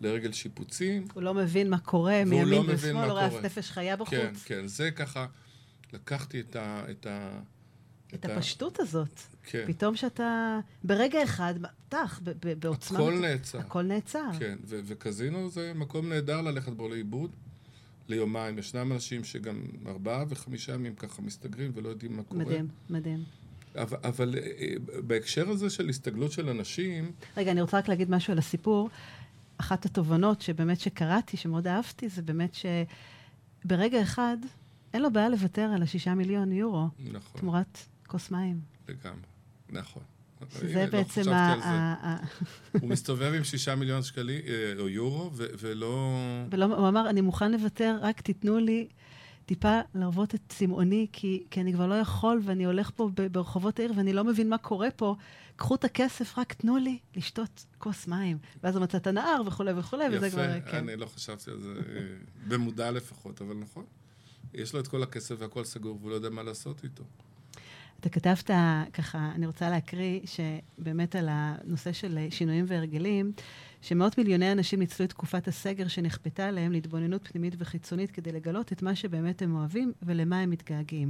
[0.00, 1.06] לרגל שיפוצים.
[1.14, 3.42] הוא לא מבין מה קורה מימין לא ושמאל, רואה קורה.
[3.42, 4.10] נפש חיה בחוץ.
[4.18, 5.26] כן, כן, זה ככה,
[5.92, 6.84] לקחתי את ה...
[6.90, 7.40] את, ה,
[8.14, 9.20] את הפשטות הזאת.
[9.42, 11.54] כן, פתאום שאתה, ברגע אחד,
[11.88, 12.20] טח,
[12.58, 12.98] בעוצמה...
[12.98, 13.58] הכל נעצר.
[13.58, 14.30] הכל נעצר.
[14.38, 17.30] כן, ו- וקזינו זה מקום נהדר ללכת בו לאיבוד.
[18.08, 22.44] ליומיים, ישנם אנשים שגם ארבעה וחמישה ימים ככה מסתגרים ולא יודעים מה קורה.
[22.44, 23.24] מדהים, מדהים.
[23.76, 24.74] אבל, אבל אה,
[25.06, 28.90] בהקשר הזה של הסתגלות של אנשים, רגע, אני רוצה רק להגיד משהו על הסיפור.
[29.58, 32.56] אחת התובנות שבאמת שקראתי, שמאוד אהבתי, זה באמת
[33.64, 34.36] שברגע אחד
[34.94, 38.60] אין לו בעיה לוותר על השישה מיליון יורו נכון, תמורת כוס מים.
[38.88, 39.20] לגמרי,
[39.70, 40.02] נכון.
[40.50, 42.16] שזה לא בעצם ה...
[42.80, 46.18] הוא מסתובב עם שישה מיליון שקלים, אה, או יורו, ו- ולא...
[46.50, 48.88] ולא, הוא אמר, אני מוכן לוותר, רק תיתנו לי
[49.46, 53.92] טיפה להרוות את צמאוני, כי, כי אני כבר לא יכול, ואני הולך פה ברחובות העיר,
[53.96, 55.14] ואני לא מבין מה קורה פה.
[55.56, 58.38] קחו את הכסף, רק תנו לי לשתות כוס מים.
[58.62, 60.44] ואז הוא מצא את הנהר וכולי וכולי, וזה כבר...
[60.44, 60.88] יפה, כן.
[60.88, 62.00] אני לא חשבתי על זה, אה,
[62.48, 63.84] במודע לפחות, אבל נכון.
[64.54, 67.04] יש לו את כל הכסף והכל סגור, והוא לא יודע מה לעשות איתו.
[68.00, 68.50] אתה כתבת
[68.92, 73.32] ככה, אני רוצה להקריא, שבאמת על הנושא של שינויים והרגלים,
[73.82, 78.82] שמאות מיליוני אנשים ניצלו את תקופת הסגר שנכפתה עליהם להתבוננות פנימית וחיצונית כדי לגלות את
[78.82, 81.08] מה שבאמת הם אוהבים ולמה הם מתגעגעים.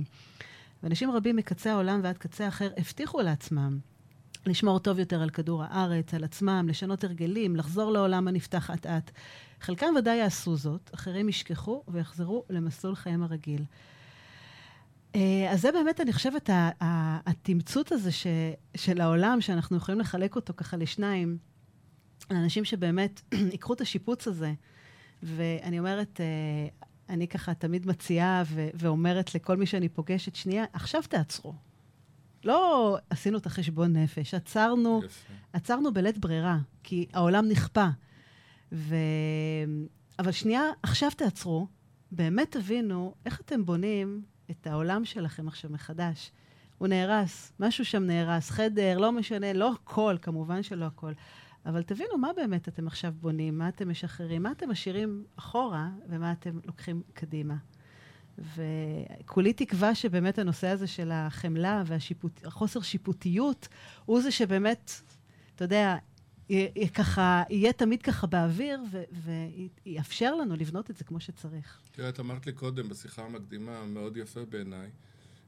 [0.82, 3.78] ואנשים רבים מקצה העולם ועד קצה אחר הבטיחו לעצמם
[4.46, 9.10] לשמור טוב יותר על כדור הארץ, על עצמם, לשנות הרגלים, לחזור לעולם הנפתח אט-אט.
[9.60, 13.64] חלקם ודאי יעשו זאת, אחרים ישכחו ויחזרו למסלול חייהם הרגיל.
[15.14, 16.50] אה, אז זה באמת, אני חושבת,
[17.26, 18.26] התמצות הזה ש,
[18.76, 21.38] של העולם, שאנחנו יכולים לחלק אותו ככה לשניים,
[22.30, 23.20] לאנשים שבאמת
[23.52, 24.52] ייקחו את השיפוץ הזה.
[25.22, 26.68] ואני אומרת, אה,
[27.08, 31.54] אני ככה תמיד מציעה ו- ואומרת לכל מי שאני פוגשת, שנייה, עכשיו תעצרו.
[32.44, 35.00] לא עשינו את החשבון נפש, עצרנו.
[35.52, 37.86] עצרנו בלית ברירה, כי העולם נכפה.
[38.72, 38.96] ו...
[40.18, 41.66] אבל שנייה, עכשיו תעצרו,
[42.12, 46.32] באמת תבינו איך אתם בונים את העולם שלכם עכשיו מחדש.
[46.78, 51.12] הוא נהרס, משהו שם נהרס, חדר, לא משנה, לא הכל, כמובן שלא הכל.
[51.66, 56.32] אבל תבינו מה באמת אתם עכשיו בונים, מה אתם משחררים, מה אתם משאירים אחורה ומה
[56.32, 57.54] אתם לוקחים קדימה.
[58.38, 63.68] וכולי תקווה שבאמת הנושא הזה של החמלה והחוסר שיפוטיות,
[64.04, 64.90] הוא זה שבאמת,
[65.54, 65.96] אתה יודע,
[66.94, 68.80] ככה, יהיה תמיד ככה באוויר,
[69.86, 71.80] ויאפשר לנו לבנות את זה כמו שצריך.
[71.92, 74.90] תראה, את אמרת לי קודם, בשיחה המקדימה, מאוד יפה בעיניי,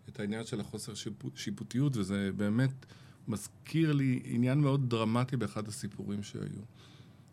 [0.08, 2.86] את העניין של החוסר שיפוט, שיפוטיות, וזה באמת
[3.28, 6.62] מזכיר לי עניין מאוד דרמטי באחד הסיפורים שהיו.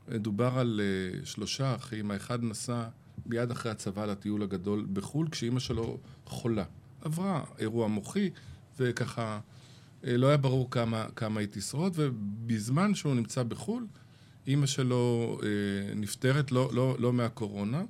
[0.10, 2.84] דובר על uh, שלושה אחים, האחד נסע
[3.26, 6.66] מיד אחרי הצבא לטיול הגדול בחו"ל, כשאימא שלו חולה.
[7.02, 8.30] עברה אירוע מוחי,
[8.80, 9.40] וככה אה,
[10.04, 13.88] לא היה ברור כמה, כמה היא תשרוד, ובזמן שהוא נמצא בחו"ל,
[14.48, 17.84] אימא שלו אה, נפטרת לא, לא, לא מהקורונה,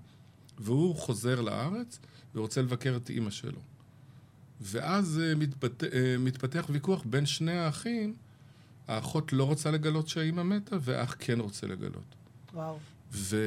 [0.59, 1.99] והוא חוזר לארץ
[2.35, 3.59] ורוצה לבקר את אימא שלו.
[4.61, 5.83] ואז אה, מתפת...
[5.83, 8.15] אה, מתפתח ויכוח בין שני האחים,
[8.87, 12.15] האחות לא רוצה לגלות שהאימא מתה, והאח כן רוצה לגלות.
[12.53, 12.79] וואו.
[13.11, 13.37] ו...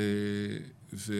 [0.93, 1.15] וה...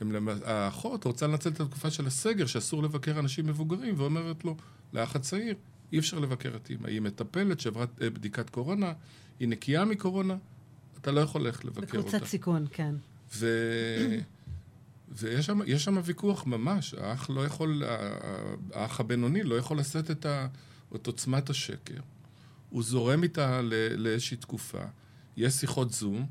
[0.00, 4.56] הם למ- האחות רוצה לנצל את התקופה של הסגר, שאסור לבקר אנשים מבוגרים, ואומרת לו,
[4.94, 5.54] לאח הצעיר,
[5.92, 6.88] אי אפשר לבקר את אימא.
[6.88, 8.92] היא מטפלת, שעברה אה, בדיקת קורונה,
[9.40, 10.36] היא נקייה מקורונה,
[11.00, 12.08] אתה לא יכול ללכת לבקר אותה.
[12.08, 12.94] בקבוצת סיכון, כן.
[13.34, 13.46] ו...
[15.08, 17.82] ויש שם, שם ויכוח ממש, האח לא יכול,
[18.72, 20.46] האח הבינוני לא יכול לשאת את, ה,
[20.94, 22.00] את עוצמת השקר.
[22.70, 23.60] הוא זורם איתה
[23.96, 24.82] לאיזושהי תקופה,
[25.36, 26.26] יש שיחות זום,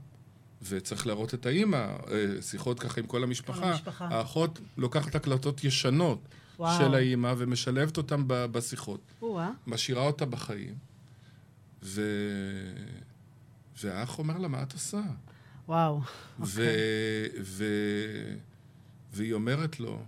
[0.69, 3.71] וצריך להראות את האימא, אה, שיחות ככה עם כל המשפחה.
[3.71, 4.07] המשפחה.
[4.11, 6.19] האחות לוקחת הקלטות ישנות
[6.59, 6.77] וואו.
[6.77, 9.01] של האימא ומשלבת אותן ב- בשיחות.
[9.21, 9.51] או-אה.
[9.67, 10.75] משאירה אותה בחיים,
[11.83, 12.01] ו...
[13.83, 15.01] והאח אומר לה, מה את עושה?
[15.67, 16.01] וואו.
[16.39, 16.63] ו...
[17.41, 17.65] ו...
[19.13, 20.03] והיא אומרת לו,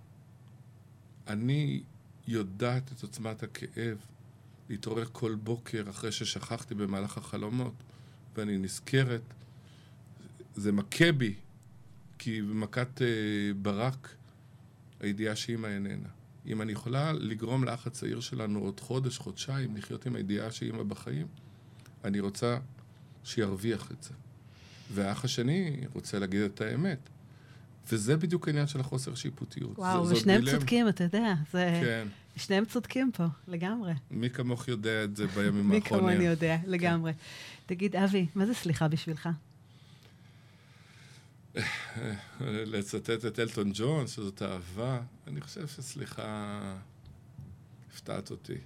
[1.28, 1.84] אני
[2.28, 3.98] יודעת את עוצמת הכאב
[4.70, 7.74] להתעורר כל בוקר אחרי ששכחתי במהלך החלומות,
[8.36, 9.22] ואני נזכרת,
[10.56, 11.36] זה מכה בי,
[12.18, 13.08] כי במכת אה,
[13.62, 14.16] ברק,
[15.00, 16.10] הידיעה שאימא איננה.
[16.48, 21.28] אם אני יכולה לגרום לאח הצעיר שלנו עוד חודש, חודשיים, לחיות עם הידיעה שאימא בחיים,
[22.06, 22.58] אני רוצה
[23.24, 24.10] שירוויח את זה.
[24.94, 27.10] והאח השני רוצה להגיד את האמת.
[27.92, 29.80] וזה בדיוק העניין של החוסר שיפוטיות.
[29.80, 30.46] וואו, ז- זאת ושניהם.
[30.46, 31.34] צודקים, אתה יודע.
[31.52, 31.80] זה...
[31.84, 32.08] כן.
[32.36, 33.94] שניהם צודקים פה, לגמרי.
[34.12, 36.08] מי כמוך יודע את זה בימים מי האחרונים.
[36.10, 37.12] כמוני יודע, לגמרי.
[37.66, 39.30] תגיד, אבי, מה זה סליחה בשבילך?
[42.42, 46.62] לצטט את אלטון ג'ון, שזאת אהבה, אני חושב שסליחה,
[47.94, 48.58] הפתעת אותי.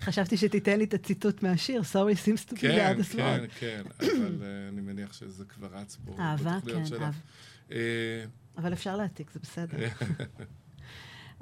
[0.00, 3.50] חשבתי שתיתן לי את הציטוט מהשיר, Sorry seems to be כן, the hardest כן, one.
[3.58, 6.82] כן, אבל אה, אני מניח שזה כבר רץ פה אהבה, כן.
[6.94, 7.10] אהבה.
[7.72, 8.24] אה,
[8.58, 9.78] אבל אפשר להעתיק, זה בסדר.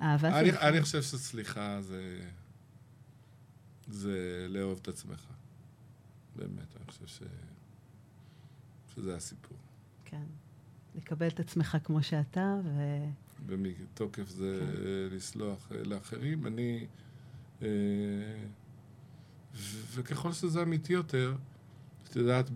[0.03, 0.63] אהבה אני, שלך.
[0.63, 2.21] אני חושב שסליחה זה,
[3.89, 5.27] זה לאהוב את עצמך.
[6.37, 7.23] באמת, אני חושב ש,
[8.95, 9.59] שזה הסיפור.
[10.15, 10.25] כן.
[10.99, 12.81] לקבל את עצמך כמו שאתה, ו...
[13.47, 14.83] ומתוקף זה כן.
[15.17, 16.47] לסלוח אה, לאחרים.
[16.47, 16.87] אני...
[17.63, 17.69] אה,
[19.55, 21.35] ו- וככל שזה אמיתי יותר,
[22.11, 22.51] את יודעת,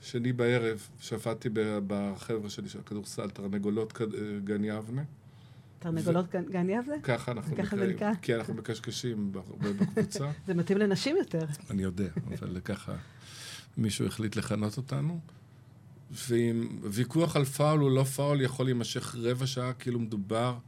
[0.00, 1.48] בשני בערב שפטתי
[1.86, 4.06] בחבר'ה שלי של הכדורסל, תרנגולות אה,
[4.44, 5.02] גן יבנה.
[5.78, 7.00] תרנגולות גן- גן יבנה?
[7.02, 7.90] ככה אנחנו נקראים.
[7.90, 8.14] נקרא?
[8.22, 10.30] כי אנחנו מקשקשים בקבוצה.
[10.46, 11.46] זה מתאים לנשים יותר.
[11.70, 12.94] אני יודע, אבל ככה
[13.76, 15.20] מישהו החליט לכנות אותנו.
[16.12, 20.58] ואם ויכוח על פאול הוא לא פאול יכול להימשך רבע שעה, כאילו מדובר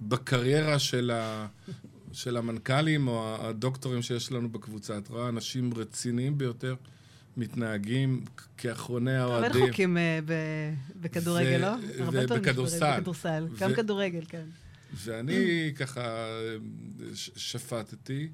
[0.00, 1.46] בקריירה של, ה,
[2.12, 4.98] של המנכ"לים או הדוקטורים שיש לנו בקבוצה.
[4.98, 6.74] את רואה אנשים רציניים ביותר
[7.36, 8.24] מתנהגים
[8.58, 9.66] כאחרוני הרבה האוהדים.
[9.66, 11.74] חוקים אה, ב- בכדורגל, ו- לא?
[12.04, 13.46] הרבה פעמים בכדורסל.
[13.58, 14.44] גם כדורגל, כן.
[14.94, 16.26] ואני ככה
[17.14, 18.28] ש- שפטתי,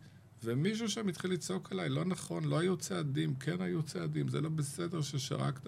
[0.45, 4.49] ומישהו שם התחיל לצעוק עליי, לא נכון, לא היו צעדים, כן היו צעדים, זה לא
[4.49, 5.67] בסדר ששרקת.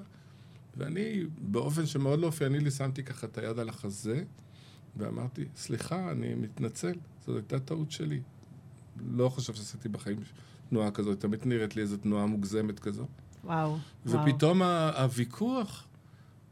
[0.77, 4.25] ואני, באופן שמאוד לא אופייני לי, שמתי ככה את היד על החזה,
[4.97, 6.93] ואמרתי, סליחה, אני מתנצל,
[7.27, 8.21] זו הייתה טעות שלי.
[9.11, 10.19] לא חושב שעשיתי בחיים
[10.71, 13.07] תנועה כזאת, תמיד נראית לי איזו תנועה מוגזמת כזו.
[13.45, 13.79] וואו.
[14.07, 14.21] וואו.
[14.29, 15.85] ופתאום ה- הוויכוח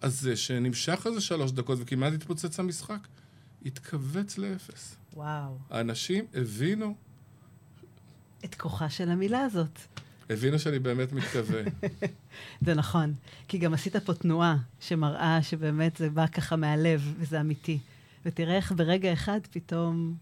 [0.02, 3.08] הזה, שנמשך איזה שלוש דקות וכמעט התפוצץ המשחק,
[3.66, 4.96] התכווץ לאפס.
[5.14, 5.58] וואו.
[5.70, 6.94] האנשים הבינו,
[8.44, 9.78] את כוחה של המילה הזאת.
[10.32, 11.64] הבינו שאני באמת מתכוון.
[12.66, 13.14] זה נכון.
[13.48, 17.78] כי גם עשית פה תנועה שמראה שבאמת זה בא ככה מהלב, וזה אמיתי.
[18.26, 20.14] ותראה איך ברגע אחד פתאום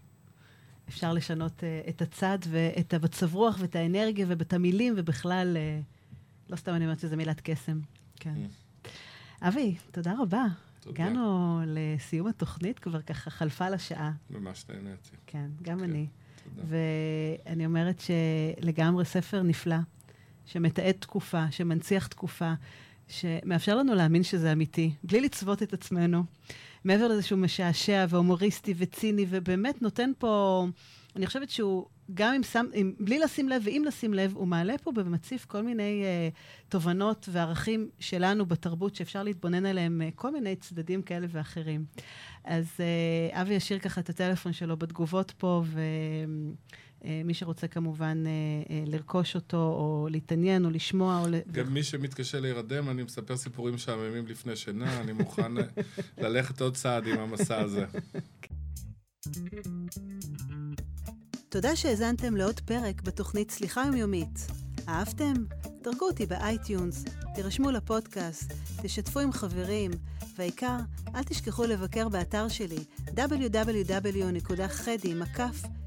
[0.89, 6.55] אפשר לשנות uh, את הצד ואת המצב רוח ואת האנרגיה ואת המילים, ובכלל, uh, לא
[6.55, 7.79] סתם אני אומרת שזו מילת קסם.
[8.15, 8.33] כן.
[9.41, 10.45] אבי, תודה רבה.
[10.79, 11.03] תודה.
[11.03, 14.11] הגענו לסיום התוכנית, כבר ככה חלפה לה שעה.
[14.29, 15.09] ממש נהניתי.
[15.27, 15.83] כן, גם כן.
[15.83, 16.07] אני.
[16.43, 16.67] תודה.
[17.45, 19.75] ואני אומרת שלגמרי ספר נפלא,
[20.51, 22.53] שמתעד תקופה, שמנציח תקופה,
[23.07, 26.23] שמאפשר לנו להאמין שזה אמיתי, בלי לצוות את עצמנו.
[26.83, 30.65] מעבר לזה שהוא משעשע והומוריסטי וציני, ובאמת נותן פה,
[31.15, 34.77] אני חושבת שהוא, גם אם שם, אם, בלי לשים לב ואם לשים לב, הוא מעלה
[34.77, 40.55] פה ומציף כל מיני uh, תובנות וערכים שלנו בתרבות, שאפשר להתבונן עליהם uh, כל מיני
[40.55, 41.85] צדדים כאלה ואחרים.
[42.43, 45.63] אז uh, אבי ישאיר ככה את הטלפון שלו בתגובות פה,
[47.05, 51.27] ומי שרוצה כמובן אה, אה, לרכוש אותו, או להתעניין, או לשמוע, או...
[51.27, 55.63] ל- גם מי שמתקשה להירדם, אני מספר סיפורים משעממים לפני שינה, אני מוכן אה,
[56.23, 57.85] ללכת עוד צעד עם המסע הזה.
[61.49, 64.47] תודה שהאזנתם לעוד פרק בתוכנית סליחה יומיומית.
[64.87, 65.33] אהבתם?
[65.81, 69.91] דרגו אותי ב iTunes, תירשמו לפודקאסט, תשתפו עם חברים,
[70.37, 70.77] והעיקר,
[71.15, 72.83] אל תשכחו לבקר באתר שלי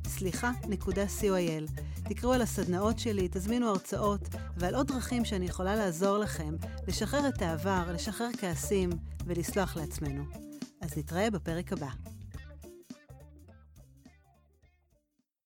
[0.04, 1.80] www.חדי.סליחה.coil.
[2.08, 6.54] תקראו על הסדנאות שלי, תזמינו הרצאות ועל עוד דרכים שאני יכולה לעזור לכם
[6.88, 8.90] לשחרר את העבר, לשחרר כעסים
[9.26, 10.24] ולסלוח לעצמנו.
[10.80, 12.13] אז נתראה בפרק הבא.